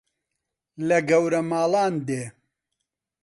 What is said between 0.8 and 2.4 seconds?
لە گەورە ماڵان دێ